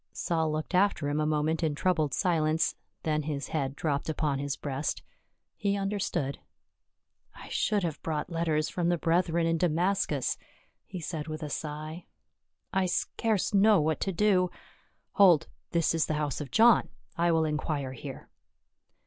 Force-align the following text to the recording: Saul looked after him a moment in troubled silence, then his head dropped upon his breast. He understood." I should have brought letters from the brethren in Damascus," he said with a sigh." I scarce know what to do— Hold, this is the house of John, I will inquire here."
Saul 0.13 0.51
looked 0.51 0.73
after 0.73 1.09
him 1.09 1.19
a 1.19 1.27
moment 1.27 1.61
in 1.61 1.75
troubled 1.75 2.11
silence, 2.15 2.73
then 3.03 3.21
his 3.21 3.49
head 3.49 3.75
dropped 3.75 4.09
upon 4.09 4.39
his 4.39 4.55
breast. 4.55 5.03
He 5.55 5.77
understood." 5.77 6.39
I 7.45 7.49
should 7.49 7.83
have 7.83 8.01
brought 8.01 8.31
letters 8.31 8.67
from 8.67 8.89
the 8.89 8.97
brethren 8.97 9.45
in 9.45 9.59
Damascus," 9.59 10.39
he 10.87 10.99
said 11.01 11.27
with 11.27 11.43
a 11.43 11.51
sigh." 11.51 12.07
I 12.73 12.87
scarce 12.87 13.53
know 13.53 13.79
what 13.79 13.99
to 13.99 14.11
do— 14.11 14.49
Hold, 15.17 15.45
this 15.69 15.93
is 15.93 16.07
the 16.07 16.15
house 16.15 16.41
of 16.41 16.49
John, 16.49 16.89
I 17.15 17.31
will 17.31 17.45
inquire 17.45 17.91
here." 17.93 18.27